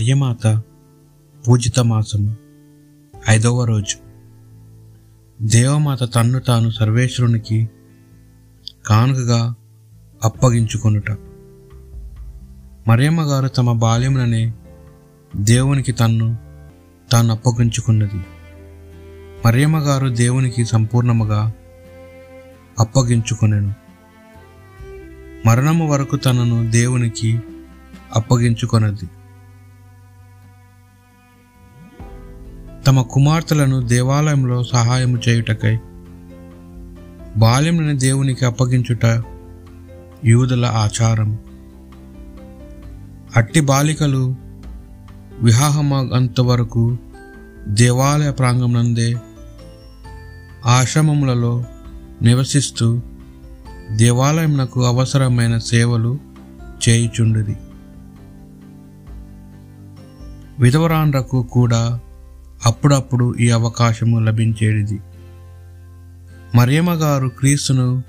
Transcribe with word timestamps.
మరియమాత 0.00 0.62
పూజిత 1.48 1.80
మాసము 1.80 2.36
ఐదవ 3.30 3.64
రోజు. 3.64 3.96
దేవమాత 5.42 6.14
తన్ను 6.14 6.38
తాను 6.38 6.70
సర్వేశ్వరునికి 6.70 7.70
కానుకగా 8.86 9.54
అప్పగించుకొనుట. 10.24 11.10
మరియమ్మ 12.88 13.22
గారు 13.22 13.48
తమ 13.48 13.72
బాల్యముననే 13.72 14.52
దేవునికి 15.36 15.92
తన్ను 15.92 16.36
తాను 17.12 17.34
అప్పగించుకున్నది. 17.34 18.20
మరియమ్మ 19.46 19.78
గారు 19.78 20.08
దేవునికి 20.08 20.64
సంపూర్ణముగా 20.64 21.52
అప్పగించుకొనెను. 22.78 23.74
మరణము 25.46 25.88
వరకు 25.88 26.16
తనను 26.16 26.70
దేవునికి 26.70 27.40
అప్పగించుకొనది. 28.16 29.08
తమ 32.86 33.02
కుమార్తెలను 33.02 33.86
దేవాలయంలో 33.86 34.62
సహాయము 34.62 35.18
చేయుటకై 35.28 35.78
బాల్యంలోని 37.36 37.98
దేవునికి 37.98 38.44
అప్పగించుట 38.44 39.24
యూదుల 40.24 40.66
ఆచారం. 40.66 41.38
అట్టి 43.36 43.60
బాలికలు 43.60 44.36
వివాహమంత 45.40 46.40
వరకు 46.40 46.98
దేవాలయ 47.68 48.30
ప్రాంగణందే 48.30 49.14
ఆశ్రమములలో 50.66 51.64
నివసిస్తూ 52.22 53.00
దేవాలయంనకు 53.90 54.84
అవసరమైన 54.84 55.58
సేవలు 55.58 56.18
చేయుచుండిరి. 56.88 57.56
విధవరాండ్రకు 60.58 61.42
కూడా 61.42 62.00
అప్పుడప్పుడు 62.66 63.34
ఈ 63.40 63.50
అవకాశము 63.50 64.18
లభించేది 64.18 65.00
మరియమ్మ 66.54 66.92
గారు 66.92 67.28
క్రీస్తును 67.28 68.02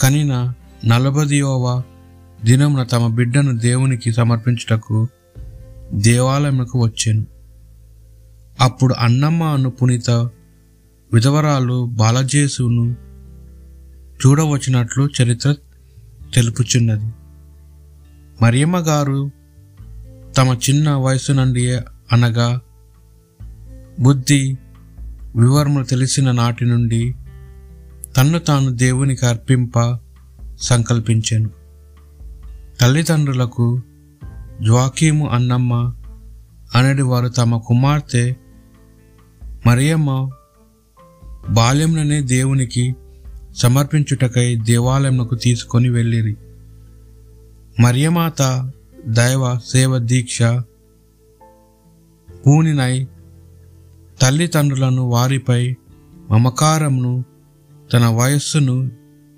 కనిన 0.00 0.52
నలభదియోవ 0.86 1.82
దినమున 2.44 2.82
తమ 2.82 3.06
బిడ్డను 3.06 3.58
దేవునికి 3.58 4.12
సమర్పించుటకు 4.12 5.08
దేవాలయమునకు 5.92 6.82
వచ్చాను. 6.82 7.26
అప్పుడు 8.60 8.94
అన్నమ్మ 8.98 9.42
అను 9.42 9.70
పునీత 9.70 10.10
విధవరాలు 11.12 11.86
బాలజేసును 11.86 12.96
చూడవచ్చినట్లు 14.26 15.08
చరిత్ర 15.22 15.54
తెలుపుచున్నది. 16.34 17.12
మరియమ్మ 18.42 18.78
గారు 18.78 19.30
తమ 20.36 20.58
చిన్న 20.70 20.90
వయసు 20.90 21.32
నుండి 21.32 21.78
అనగా 22.12 22.60
బుద్ధి 24.00 24.56
వివరములు 25.36 25.84
తెలిసిన 25.84 26.32
నాటి 26.32 26.64
నుండి 26.64 27.14
తన్ను 28.16 28.38
తాను 28.38 28.70
దేవునికి 28.70 29.26
అర్పింప 29.26 29.98
సంకల్పించాను. 30.60 31.50
తల్లిదండ్రులకు 32.80 33.82
జ్వాకీము 34.62 35.28
అన్నమ్మ 35.28 35.94
అనడి 36.74 37.02
వారు 37.02 37.28
తమ 37.28 37.56
కుమార్తె 37.56 38.34
మరియమ్మ 39.66 40.30
బాల్యంలోనే 41.50 42.20
దేవునికి 42.20 42.94
సమర్పించుటకై 43.56 44.54
దేవాలయంకు 44.54 45.34
తీసుకొని 45.34 45.88
వెళ్ళిరి. 45.88 46.36
మరియమాత 47.80 48.70
దైవ 49.06 49.58
సేవ 49.58 49.98
దీక్ష 49.98 50.42
పూనినై 52.46 53.06
తల్లిదండ్రులను 54.22 55.02
వారిపై 55.02 55.74
మమకారమును 56.30 57.24
తన 57.92 58.06
వయస్సును 58.06 58.90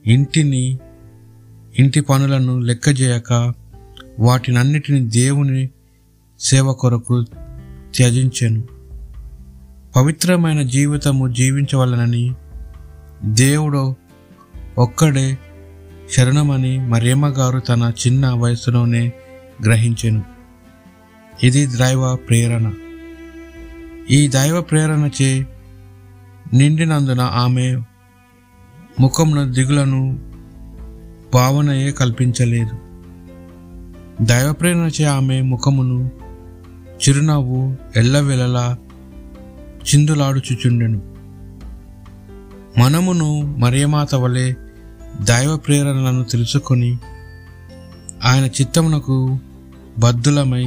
ఇంటిని 0.06 0.78
ఇంటి 1.78 2.00
పనులను 2.00 2.58
లెక్కజేయక 2.58 3.52
వాటినన్నిటిని 4.18 5.00
దేవుని 5.00 5.70
సేవ 6.40 6.72
కొరకు 6.72 7.24
త్యజించాను. 7.94 8.64
పవిత్రమైన 9.96 10.62
జీవితము 10.62 11.28
జీవించవలనని 11.28 12.34
దేవుడు 13.24 13.94
ఒక్కడే 14.78 15.38
శరణమని 16.16 16.88
మరీమ్మగారు 16.88 17.58
తన 17.58 17.92
చిన్న 18.06 18.30
వయసులోనే 18.30 19.12
గ్రహించెను. 19.64 20.22
ఇది 21.42 21.66
దైవ 21.66 22.16
ప్రేరణ. 22.16 22.72
ఈ 24.10 24.28
దైవ 24.28 24.60
ప్రేరణచే 24.60 25.46
నిండినందున 26.54 27.20
ఆమె 27.20 27.76
ముఖమున 29.00 29.44
దిగులను 29.44 30.18
భావనయే 31.34 31.92
కల్పించలేదు. 31.92 32.78
దైవ 34.24 34.52
ప్రేరణచే 34.52 35.04
ఆమె 35.04 35.40
ముఖమును 35.40 36.10
చిరునవ్వు 36.96 37.76
ఎల్లవెలలా 37.96 38.78
చిందులాడుచుచుండెను. 39.88 41.02
మనమును 42.80 43.42
మరియమాత 43.42 44.14
వలె 44.14 44.52
దైవ 45.24 45.56
ప్రేరణలను 45.56 46.24
తెలుసుకొని 46.24 46.98
ఆయన 48.24 48.44
చిత్తమునకు 48.44 49.38
బద్దులమై 49.98 50.64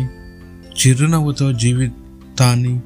చిరునవ్వుతో 0.82 1.54
జీవితాన్ని 1.54 2.82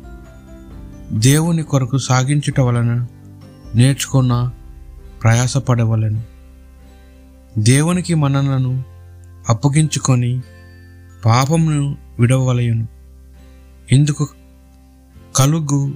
దేవుని 1.14 1.64
కొరకు 1.64 1.98
సాగించుట 1.98 2.60
వలన 2.60 3.08
నేర్చుకున్న 3.76 4.52
ప్రయాసపడవలను. 5.24 6.24
దేవునికి 7.58 8.16
మనలను 8.16 8.84
అప్పగించుకొని 9.50 10.42
పాపమును 11.26 11.98
విడవలయును 12.20 12.88
ఇందుకు 13.92 14.28
కలుగు 15.36 15.94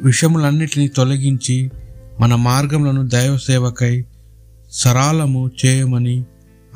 విషములన్నిటినీ 0.00 0.88
తొలగించి 0.88 1.70
మన 2.20 2.34
మార్గములను 2.34 3.08
దైవ 3.08 3.38
సేవకై 3.38 4.04
సరాలము 4.70 5.50
చేయమని 5.66 6.24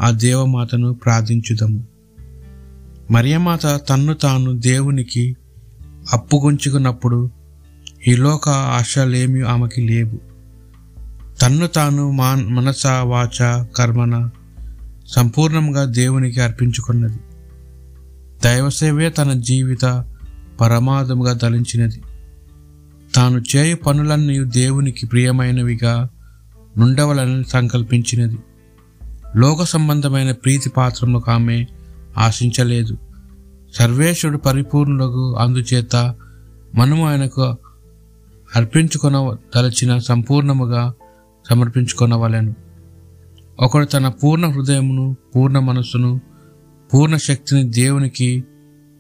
ఆ 0.01 0.11
దేవమాతను 0.11 0.95
ప్రార్థించుదము. 0.95 1.85
మరియమాత 3.11 3.67
తన్ను 3.67 4.15
తాను 4.15 4.59
దేవునికి 4.59 5.37
అప్పుగుంచుకున్నప్పుడు 6.13 7.31
ఈ 8.09 8.15
లోక 8.15 8.49
ఆశలేమి 8.49 9.43
ఆమెకి 9.43 9.81
లేవు. 9.81 10.19
తన్ను 11.41 11.67
తాను 11.67 12.11
మా 12.11 12.35
మనస 12.35 12.87
వాచ 12.87 13.65
కర్మన 13.77 14.31
సంపూర్ణంగా 15.09 15.85
దేవునికి 15.85 16.41
అర్పించుకున్నది. 16.41 17.19
దైవసేవే 18.45 19.11
తన 19.11 19.33
జీవిత 19.33 20.05
పరమాదముగా 20.61 21.33
దలించినది 21.33 22.03
తాను 23.15 23.43
చేయు 23.57 23.77
పనులన్నీ 23.77 24.45
దేవునికి 24.45 25.07
ప్రియమైనవిగా 25.07 26.09
నుండవలని 26.79 27.45
సంకల్పించినది. 27.45 28.39
లోక 29.37 29.63
సంబంధమైన 29.63 30.33
ప్రీతి 30.33 30.71
పాత్రములకు 30.71 31.31
ఆమె 31.31 31.67
ఆశించలేదు. 32.19 32.99
సర్వేశ్వరుడు 33.73 34.39
పరిపూర్ణులకు 34.39 35.37
అందుచేత 35.37 36.15
మనము 36.75 37.09
ఆయనకు 37.09 37.57
అర్పించుకొన 38.57 39.37
తలచిన 39.55 39.99
సంపూర్ణముగా 39.99 40.95
సమర్పించుకొనవలెను. 41.51 42.55
ఒకడు 43.61 43.85
తన 43.85 44.09
పూర్ణ 44.09 44.47
హృదయమును 44.47 45.17
పూర్ణ 45.37 45.59
మనస్సును 45.59 46.21
పూర్ణ 46.95 47.17
శక్తిని 47.17 47.71
దేవునికి 47.71 48.45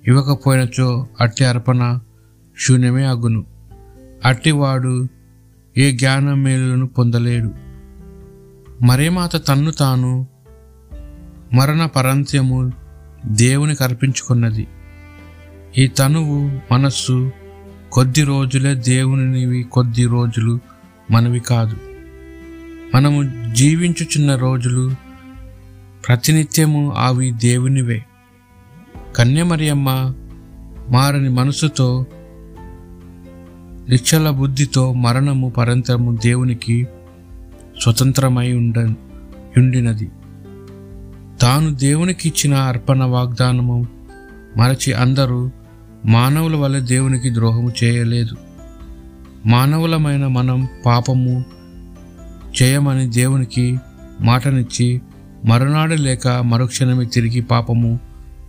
ఇవ్వకపోయినచో 0.09 1.07
అట్టి 1.21 1.45
అర్పణ 1.45 1.99
శూన్యమే 2.67 3.05
అగును. 3.05 3.45
అట్టివాడు 4.25 5.09
ఏ 5.79 5.93
జ్ఞాన 5.93 6.35
మేలులను 6.35 6.87
పొందలేడు. 6.87 7.51
మరేమాత 8.85 9.49
తన్ను 9.49 9.71
తాను 9.71 10.27
మరణ 11.55 11.87
పరంత్యము 11.87 12.82
దేవునికి 13.27 13.85
అర్పించుకున్నది. 13.85 14.67
ఈ 15.79 15.87
తనువు 15.87 16.61
మనస్సు 16.75 17.33
కొద్ది 17.93 18.23
రోజులే 18.23 18.75
దేవునివి 18.75 19.63
కొద్ది 19.63 20.05
రోజులు 20.07 20.61
మనవి 21.11 21.41
కాదు. 21.41 21.77
మనము 22.95 23.53
జీవించుచున్న 23.55 24.37
రోజులు 24.37 24.95
ప్రతినిత్యము 26.07 26.91
అవి 26.91 27.31
దేవునివే. 27.31 28.05
కన్యమరియమ్మ 29.17 30.15
మారని 30.89 31.29
మనసుతో 31.29 32.07
నిశ్చల 33.89 34.31
బుద్ధితో 34.31 34.93
మరణము 34.93 35.51
పరంతరము 35.51 36.19
దేవునికి 36.23 36.87
స్వతంత్రమై 37.83 38.53
ఉండ 38.53 38.95
ఉండినది. 39.57 40.11
తాను 41.43 41.75
దేవునికి 41.75 42.29
ఇచ్చిన 42.29 42.55
అర్పణ 42.55 43.05
వాగ్దానము. 43.05 43.87
మరచి 44.57 44.93
అందరూ 44.93 45.51
మానవుల 46.07 46.57
వల్ల 46.57 46.79
దేవునికి 46.79 47.35
ద్రోహము 47.35 47.73
చేయలేదు. 47.85 48.37
మానవులమైన 49.47 50.27
మనం 50.27 50.69
పాపము 50.87 51.45
చేయమని 52.63 53.11
దేవునికి 53.11 53.79
మాటనిచ్చి 54.21 55.01
మరునాడు 55.45 55.95
లేక 55.95 56.29
మరుక్షణమే 56.29 57.05
తిరిగి 57.05 57.41
పాపము 57.41 58.01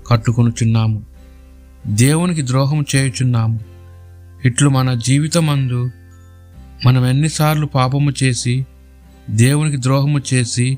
కట్టుకొనుచున్నాము 0.07 1.03
దేవునికి 1.87 2.47
ద్రోహం 2.47 2.85
చేయుచున్నాము. 2.95 3.59
ఇట్లు 4.45 4.69
మన 4.69 4.93
జీవితమందు 4.93 5.89
మనం 6.85 7.05
ఎన్నిసార్లు 7.05 7.65
పాపము 7.65 8.11
చేసి 8.23 8.65
దేవునికి 9.29 9.81
ద్రోహము 9.81 10.21
చేసి 10.33 10.77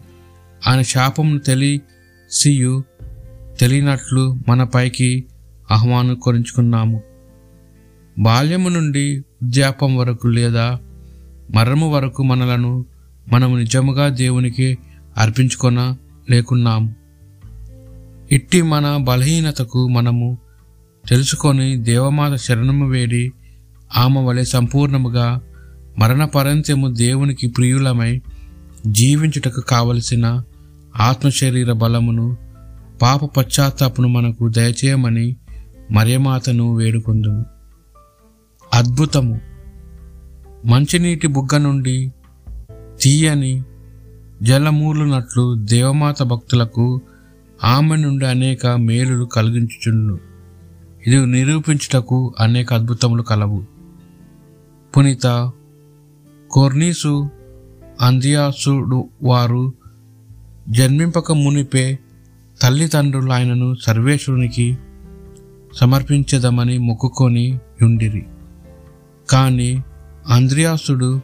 ఆయన 0.67 0.81
శాపమును 0.81 1.39
సియు 2.35 2.83
తెలియనట్లు 3.59 4.37
మన 4.49 4.63
పైకి 4.63 5.25
ఆహ్వానించుకున్నాము. 5.71 7.01
బాల్యము 8.19 8.69
నుండి 8.69 9.19
వృద్ధాపం 9.19 9.97
వరకు 9.97 10.27
లేదా 10.27 10.79
మరణము 11.53 11.93
వరకు 11.93 12.23
మనలను 12.23 12.85
మనము 13.33 13.57
నిజముగా 13.57 14.09
దేవునికి 14.09 14.77
అర్పించుకొన 15.17 15.95
లేకున్నాము. 16.29 16.95
ఇట్టి 18.31 18.61
మన 18.61 18.97
బలహీనతకు 18.97 19.87
మనము 19.87 20.37
తెలుసుకొని 21.09 21.77
దేవమాత 21.77 22.35
శరణము 22.35 22.89
వేడి 22.89 23.31
ఆమె 23.97 24.21
వలె 24.21 24.43
సంపూర్ణముగా 24.43 25.41
మరణ 25.97 26.25
పరంత్యము 26.25 26.87
దేవునికి 26.93 27.47
ప్రియులమై 27.47 28.21
జీవించుటకు 28.87 29.61
కావలసిన 29.61 30.43
ఆత్మశరీర 30.99 31.71
బలమును 31.71 32.37
పాప 33.01 33.25
పశ్చాత్తాపను 33.25 34.07
మనకు 34.07 34.49
దయచేయమని 34.49 35.35
మరియమాతను 35.91 36.75
వేడుకుందుము. 36.75 37.45
అద్భుతము! 38.73 39.39
మంచినీటి 40.65 41.27
బుగ్గ 41.27 41.57
నుండి 41.57 42.13
తీయని 43.01 43.63
జలమూలునట్లు 44.41 45.55
దేవమాత 45.55 46.23
భక్తులకు 46.23 47.01
ఆమె 47.63 47.95
నుండి 47.95 48.25
అనేక 48.25 48.67
మేలులు 48.67 49.25
కలిగించుచుండు 49.25 50.19
ఇది 51.07 51.25
నిరూపించుటకు 51.25 52.33
అనేక 52.39 52.73
అద్భుతములు 52.73 53.23
కలవు. 53.23 53.65
పునీత 54.97 55.51
కోర్నీసు 56.51 57.29
అందియాసుడు 58.01 59.09
వారు 59.23 59.73
జన్మింపక 60.69 61.31
మునిపే 61.31 61.99
తల్లిదండ్రులు 62.61 63.31
ఆయనను 63.31 63.75
సర్వేశ్వరునికి 63.81 64.77
సమర్పించదమని 65.75 66.77
మొక్కుకొని 66.77 67.59
ఉండిరి. 67.81 68.25
కానీ 69.29 69.83
అంద్రియాసుడు 70.27 71.21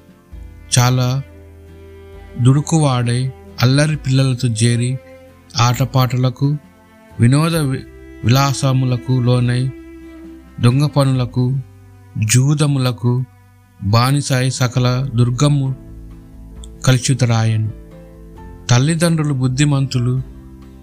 చాలా 0.80 1.24
దుడుకువాడై 2.42 3.32
అల్లరి 3.62 3.96
పిల్లలతో 3.96 4.48
చేరి 4.48 5.00
ఆటపాటలకు 5.58 6.58
వినోద 7.20 7.56
విలాసములకు 7.56 9.22
లోనై 9.22 9.70
దొంగ 10.62 10.86
పనులకు 10.86 11.58
జూదములకు 12.34 13.24
బానిసాయి 13.84 14.52
సకల 14.52 15.10
దుర్గము 15.16 15.76
కలుషితరాయను 16.88 17.81
తల్లిదండ్రులు 18.72 19.34
బుద్ధిమంతులు 19.34 20.22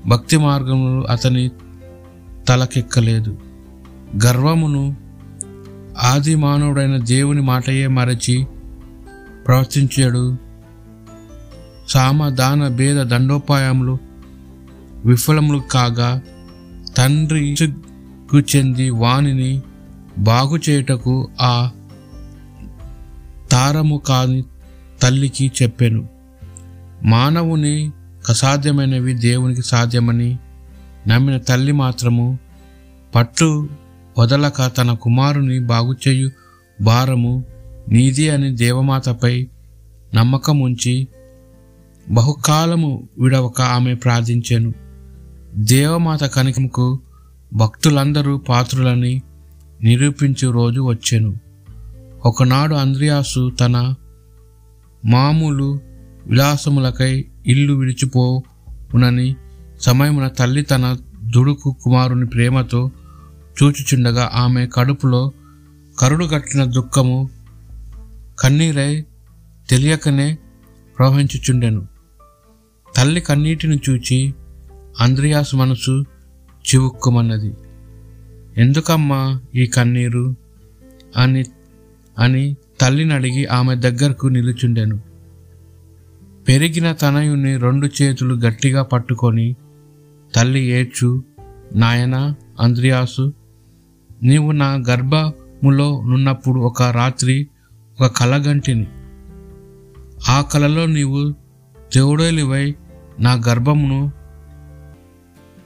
భక్తి 0.07 0.37
మార్గములు 0.37 1.07
అతని 1.07 1.51
తలకెక్కలేదు. 2.49 3.39
గర్వమును 4.27 4.97
ఆది 6.03 6.35
మానవుడైన 6.35 6.97
దేవుని 6.97 7.41
మాటయే 7.41 7.87
మరచి 7.87 8.47
ప్రవర్తించాడు 9.47 10.37
సామ 11.89 12.29
దాన 12.29 12.69
భేద 12.69 12.97
దండోపాయములు 12.97 13.99
విఫలములు 15.05 15.59
కాగా 15.59 16.23
తండ్రి 16.97 17.57
చెంది 18.57 18.91
వానిని 18.91 19.63
బాగు 20.19 20.57
చేయుటకు 20.57 21.29
ఆ 21.41 21.71
తారము 23.51 23.97
కాని 23.97 24.45
తల్లికి 25.03 25.53
చెప్పాను. 25.63 26.18
మానవుని 27.05 27.93
అసాధ్యమైనవి 28.29 29.15
దేవునికి 29.15 29.63
సాధ్యమని 29.63 30.39
నమ్మిన 31.09 31.39
తల్లి 31.39 31.73
మాత్రము 31.73 32.39
పట్టు 33.15 33.69
వదలక 34.19 34.77
తన 34.79 34.93
కుమారుని 34.93 35.61
బాగుచేయు 35.61 36.31
భారము 36.81 37.45
నీది 37.89 38.31
అని 38.31 38.57
దేవమాతపై 38.57 39.49
నమ్మకం 40.15 40.61
ఉంచి 40.61 41.09
బహుకాలము 42.11 43.09
విడవక 43.19 43.61
ఆమె 43.61 43.95
ప్రార్థించాను. 43.95 44.75
దేవమాత 45.55 46.25
కనికముకు 46.25 47.01
భక్తులందరూ 47.55 48.39
పాత్రులని 48.39 49.23
నిరూపించు 49.83 50.51
రోజు 50.51 50.81
వచ్చాను. 50.81 51.35
ఒకనాడు 52.27 52.75
అంద్రియాసు 52.75 53.51
తన 53.51 53.95
మామూలు 55.05 55.81
విలాసములకై 56.29 57.25
ఇల్లు 57.47 57.75
విడిచిపోవునని 57.75 59.37
సమయమున 59.81 60.29
తల్లి 60.29 60.63
తన 60.63 60.97
దుడుకు 61.23 61.77
కుమారుని 61.83 62.27
ప్రేమతో 62.27 62.91
చూచుచుండగా 63.63 64.31
ఆమె 64.35 64.69
కడుపులో 64.73 65.33
కరుడుగట్టిన 65.99 66.65
దుఃఖము 66.65 67.31
కన్నీరై 68.41 69.05
తెలియకనే 69.71 70.39
ప్రవహించుచుండెను. 70.99 71.89
తల్లి 72.97 73.21
కన్నీటిని 73.21 73.81
చూచి 73.91 74.35
అంద్రియాసు 75.01 75.57
మనసు 75.57 76.05
చివుక్కుమన్నది. 76.41 77.55
ఎందుకమ్మా 78.57 79.41
ఈ 79.55 79.67
కన్నీరు? 79.67 80.37
అని 81.17 81.45
అని 82.19 82.57
తల్లిని 82.81 83.15
అడిగి 83.15 83.47
ఆమె 83.47 83.75
దగ్గరకు 83.75 84.27
నిలుచుండెను. 84.27 85.08
పెరిగిన 86.49 86.93
తనయుని 86.93 87.57
రెండు 87.57 87.89
చేతులు 88.03 88.35
గట్టిగా 88.35 88.83
పట్టుకొని 88.83 89.57
తల్లి 90.35 90.65
ఏడ్చు 90.65 91.23
నాయనా 91.75 92.35
అంద్రియాసు 92.61 93.33
నీవు 94.23 94.53
నా 94.53 94.75
గర్భములో 94.89 96.03
నున్నప్పుడు 96.03 96.61
ఒక 96.61 96.83
రాత్రి 96.83 97.49
ఒక 98.01 98.07
కలగంటిని. 98.17 98.87
ఆ 100.29 100.41
కలలో 100.41 100.87
నీవు 100.87 101.31
దేవుడేలివై 101.97 102.75
నా 103.21 103.33
గర్భమును 103.49 104.13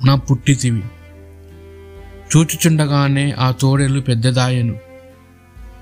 నా 0.05 0.15
పుట్టితివి. 0.15 0.83
చూచుచుండగానే 2.37 3.33
ఆ 3.33 3.51
తోడేలు 3.51 4.01
పెద్దదాయను. 4.01 4.79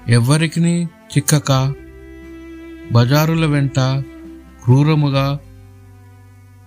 ఎవ్వరికి 0.09 0.85
చిక్కక 0.85 1.75
బజారుల 2.92 3.47
వెంట 3.47 4.04
క్రూరముగా 4.71 5.39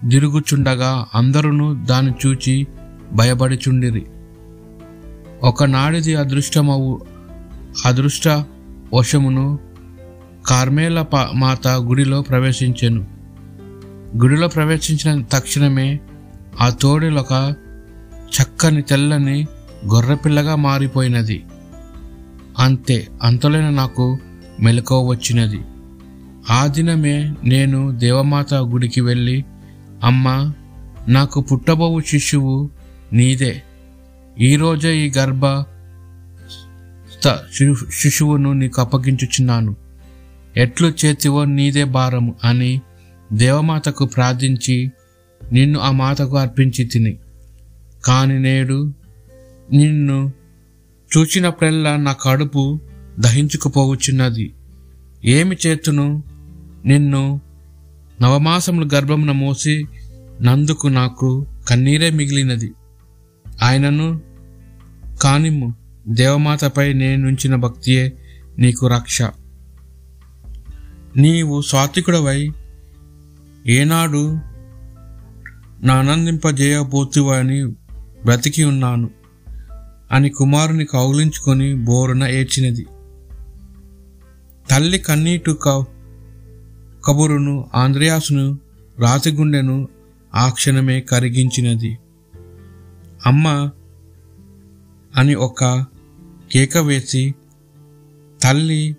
దిరుగుచుండగా 0.06 1.06
అందరూ 1.16 1.74
దాన్ని 1.74 2.14
చూచి 2.26 2.68
భయపడిచుండిరి. 3.14 4.06
ఒకనాడిది 5.44 6.16
అదృష్టమవు 6.16 7.02
అదృష్ట 7.86 8.28
వశమును 8.94 9.60
కార్మేల 10.48 11.06
మాత 11.34 11.68
గుడిలో 11.68 12.22
ప్రవేశించెను. 12.22 13.08
గుడిలో 14.18 14.48
ప్రవేశించిన 14.48 15.22
తక్షణమే 15.22 16.00
ఆ 16.62 16.70
తోడిలొక 16.70 17.54
చక్కని 18.20 18.82
తెల్లని 18.82 19.48
గొర్రెపిల్లగా 19.94 20.56
మారిపోయినది. 20.56 21.44
అంతే 22.60 23.08
అంతలోనే 23.24 23.70
నాకు 23.70 24.18
మెలకువ 24.60 25.08
వచ్చినది. 25.08 25.62
ఆ 26.50 26.68
దినమే 26.68 27.34
నేను 27.44 27.92
దేవమాత 27.92 28.54
గుడికి 28.54 29.02
వెళ్ళి 29.02 29.46
అమ్మా 30.04 30.54
నాకు 31.08 31.42
పుట్టబోవు 31.42 32.00
శిశువు 32.00 32.70
నీదే. 33.14 33.64
ఈరోజే 34.40 34.98
ఈ 34.98 35.12
గర్భ 35.18 35.66
శిశువును 37.92 38.54
నీకు 38.54 38.82
అప్పగించుచున్నాను. 38.82 39.76
ఎట్లు 40.58 40.94
చేతివో 41.06 41.46
నీదే 41.46 41.84
భారము 41.84 42.36
అని 42.44 42.82
దేవమాతకు 43.34 44.06
ప్రార్థించి 44.06 44.92
నిన్ను 45.52 45.80
ఆ 45.80 45.92
మాతకు 45.92 46.38
అర్పించి 46.38 46.86
తిని. 46.86 47.18
కాని 48.06 48.40
నేడు 48.40 48.94
నిన్ను 49.74 50.34
చూచినప్పుడల్లా 51.18 51.96
నా 51.96 52.16
కడుపు 52.22 52.80
దహించుకుపోవచ్చున్నది 53.20 54.54
ఏమి 55.26 55.58
చేతును? 55.68 56.24
నిన్ను 56.86 57.42
నవమాసములు 58.22 58.90
గర్భమున 58.94 59.32
మోసి 59.32 59.86
నందుకు 60.42 60.88
నాకు 60.88 61.46
కన్నీరే 61.70 62.10
మిగిలినది. 62.10 62.74
ఆయనను 63.64 64.22
కానిమ్ము 65.22 65.74
దేవమాతపై 66.08 66.94
నేనుంచిన 66.94 67.56
భక్తియే 67.56 68.14
నీకు 68.60 68.88
రక్ష. 68.88 69.22
నీవు 71.18 71.62
సాత్వికుడవై 71.62 72.50
ఏనాడు 73.68 74.40
నా 75.84 75.94
ఆనందింపజేయబోతువని 75.94 77.66
బ్రతికి 78.26 78.64
ఉన్నాను 78.64 79.10
అని 80.12 80.30
కుమారుని 80.30 80.86
కౌలించుకొని 80.86 81.76
బోరున 81.76 82.24
ఏడ్చినది. 82.24 82.86
తల్లి 84.72 85.00
కన్నీటు 85.00 85.52
కౌ 85.52 85.84
కబురును 87.06 87.70
ఆంద్రయాసును 87.76 88.60
రాతిగుండెను 89.00 89.88
ఆ 90.36 90.50
క్షణమే 90.50 91.02
కరిగించినది. 91.02 91.98
అమ్మ 93.26 93.70
అని 95.16 95.36
ఒక 95.36 95.86
కేక 96.52 96.78
వేసి 96.78 97.34
తల్లి 98.44 98.98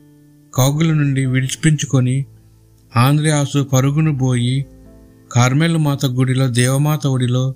కౌగుల 0.55 0.93
నుండి 0.93 1.27
విడిపించుకొని 1.27 2.27
ఆంధ్రయాసు 2.97 3.63
పరుగును 3.63 4.19
పోయి 4.19 4.67
కార్మెలు 5.33 5.79
మాత 5.79 6.07
గుడిలో 6.07 6.49
దేవమాత 6.49 7.07
ఒడిలో 7.07 7.55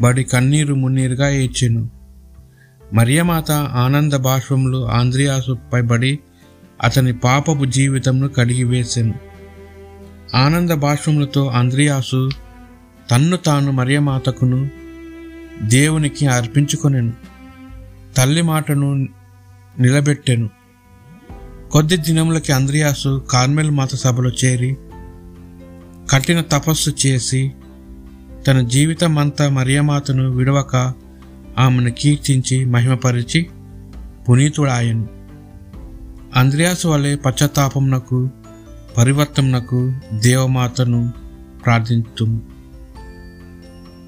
బడి 0.00 0.24
కన్నీరు 0.24 0.74
మున్నీరుగా 0.74 1.30
ఏడ్చెను 1.30 1.90
మరియమాత 2.92 3.50
ఆనంద 3.52 4.12
బాష్పములు 4.12 4.88
ఆంద్రియాసుపై 4.88 5.70
పైబడి 5.72 6.18
అతని 6.82 7.12
పాపపు 7.12 7.64
జీవితంను 7.64 8.28
కడిగివేసెను. 8.28 9.31
ఆనంద 10.34 10.70
బాష్పములతో 10.70 11.46
ఆంద్రియాసు 11.46 12.30
తన్ను 13.10 13.36
తాను 13.36 13.72
మరియమాతకును 13.72 14.70
దేవునికి 15.62 16.26
అర్పించుకొనెను. 16.26 17.12
తల్లి 18.16 18.42
మాటను 18.42 18.94
నిలబెట్టెను. 19.78 20.50
కొద్ది 21.70 21.96
దినములకి 21.96 22.52
అంద్రియాసు 22.52 23.26
కార్మెల్ 23.30 23.70
మాత 23.70 23.94
సభలో 23.94 24.30
చేరి 24.30 24.76
కఠిన 26.10 26.40
తపస్సు 26.40 26.90
చేసి 27.06 27.52
తన 28.46 28.60
జీవితం 28.60 29.18
అంతా 29.18 29.48
మరియమాతను 29.48 30.30
విడవక 30.30 30.94
ఆమెను 31.58 31.90
కీర్తించి 31.90 32.64
మహిమపరిచి 32.64 33.46
పునీతుడాయను. 34.28 35.08
అంద్రియాసు 36.36 36.88
వలె 36.88 37.14
పశ్చాత్తాపమునకు 37.14 38.30
పరివర్తనకు 38.96 39.94
దేవమాతను 40.14 41.12
ప్రార్థించటం 41.64 42.42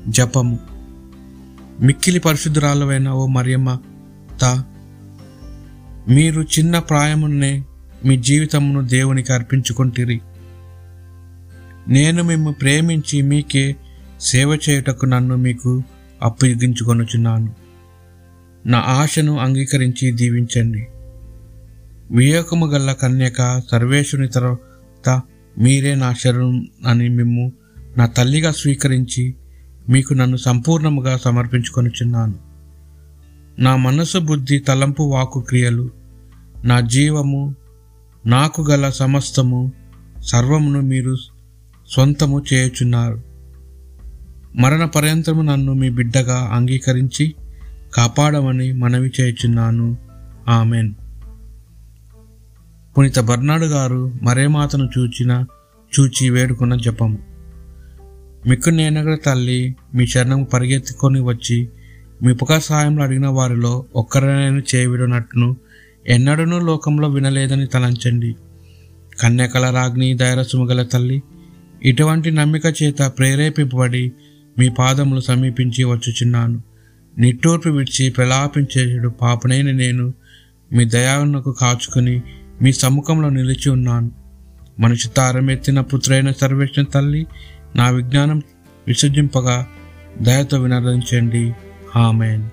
జపము 0.09 0.59
మిక్కిలి 1.81 2.19
పరిశుద్ధురాలవైన 2.19 3.09
ఓ 3.09 3.27
మరియమ్మ 3.27 3.79
తా 4.41 4.65
మీరు 6.09 6.43
చిన్న 6.43 6.79
ప్రాయమున్నే 6.79 7.65
మీ 8.05 8.17
జీవితమును 8.17 8.87
దేవునికి 8.87 9.33
అర్పించుకుంటిరి. 9.33 10.21
నేను 11.89 12.23
మిమ్ము 12.23 12.53
ప్రేమించి 12.53 13.23
మీకే 13.23 13.77
సేవ 14.21 14.59
చేయుటకు 14.69 15.07
నన్ను 15.07 15.37
మీకు 15.37 15.83
అప్పగించుకొనుచున్నాను. 16.23 17.55
నా 18.67 18.79
ఆశను 18.79 19.39
అంగీకరించి 19.39 20.11
దీవించండి. 20.11 20.87
వివేకము 22.11 22.67
గల్ల 22.67 22.93
కన్యక 22.93 23.63
సర్వేశుని 23.73 24.29
తర్వాత 25.05 25.23
మీరే 25.59 25.95
నా 25.95 26.13
శరణం 26.13 26.69
అని 26.87 27.09
మిమ్ము 27.09 27.53
నా 27.99 28.07
తల్లిగా 28.07 28.53
స్వీకరించి 28.53 29.35
మీకు 29.89 30.15
నన్ను 30.15 30.37
సంపూర్ణముగా 30.37 31.17
సమర్పించుకొనుచున్నాను. 31.17 32.35
నా 33.59 33.77
మనసు 33.77 34.19
బుద్ధి 34.19 34.59
తలంపు 34.59 35.03
వాకు 35.03 35.41
క్రియలు 35.41 35.91
నా 36.65 36.81
జీవము 36.81 37.55
నాకు 38.27 38.63
గల 38.63 38.91
సమస్తము 38.91 39.73
సర్వమును 40.19 40.81
మీరు 40.81 41.17
సొంతము 41.91 42.43
చేయుచున్నారు. 42.53 43.23
మరణ 44.57 44.85
పర్యంతము 44.85 45.43
నన్ను 45.43 45.73
మీ 45.73 45.91
బిడ్డగా 45.91 46.51
అంగీకరించి 46.53 47.35
కాపాడమని 47.95 48.73
మనవి 48.73 49.13
చేయుచున్నాను. 49.21 49.97
ఆమెన్. 50.49 50.95
పునీత 52.99 53.19
బర్నాడు 53.19 53.65
గారు 53.65 54.13
మరేమాతను 54.23 54.89
చూచిన 54.99 55.45
చూచి 56.01 56.31
వేడుకున్న 56.31 56.75
జపము 56.75 57.19
మిక్కు 58.47 58.71
నేనగల 58.71 59.15
తల్లి 59.15 59.77
మీ 59.95 60.05
చరణం 60.05 60.45
పరిగెత్తుకొని 60.45 61.21
వచ్చి 61.21 61.69
మీ 62.23 62.33
ఉపకార 62.33 62.59
సహాయంలో 62.59 63.03
అడిగిన 63.03 63.27
వారిలో 63.27 63.85
ఒక్కరినైనా 63.97 64.63
చేయవిడనట్టును 64.75 65.57
ఎన్నడూనూ 66.07 66.59
లోకంలో 66.59 67.09
వినలేదని 67.09 67.67
తలంచండి. 67.67 68.37
కన్యకల 69.21 69.71
రాజ్ఞి 69.75 70.15
ధైర్యసుము 70.15 70.65
గల 70.65 70.83
తల్లి 70.83 71.23
ఇటువంటి 71.83 72.31
నమ్మిక 72.31 72.63
చేత 72.83 73.13
ప్రేరేపింపబడి 73.19 74.13
మీ 74.59 74.69
పాదములు 74.69 75.21
సమీపించి 75.21 75.85
వచ్చుచున్నాను. 75.85 76.63
నిట్టూర్పు 77.19 77.69
విడిచి 77.69 78.11
ప్రలాపించేడు 78.11 79.09
పాపనైన 79.09 79.71
నేను 79.71 80.15
మీ 80.73 80.85
దయాన్నకు 80.85 81.53
కాచుకుని 81.53 82.23
మీ 82.63 82.73
సముఖంలో 82.73 83.29
నిలిచి 83.29 83.71
ఉన్నాను. 83.71 84.11
మనిషి 84.79 85.09
తారమెత్తిన 85.09 85.81
పుత్రైన 85.81 86.31
సర్వేశ్వర 86.31 86.85
తల్లి 86.85 87.27
నా 87.77 87.91
విజ్ఞానం 87.91 88.43
విసర్జింపగా 88.87 89.67
దయతో 90.23 90.61
వినర్దించండి 90.61 91.53
ఆమెన్. 91.97 92.49